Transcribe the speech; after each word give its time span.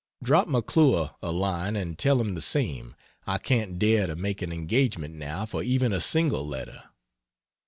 Drop 0.23 0.47
McClure 0.47 1.11
a 1.21 1.31
line 1.31 1.75
and 1.75 1.95
tell 1.95 2.19
him 2.19 2.33
the 2.33 2.41
same. 2.41 2.95
I 3.27 3.37
can't 3.37 3.77
dare 3.77 4.07
to 4.07 4.15
make 4.15 4.41
an 4.41 4.51
engagement 4.51 5.13
now 5.13 5.45
for 5.45 5.61
even 5.61 5.93
a 5.93 6.01
single 6.01 6.47
letter. 6.47 6.85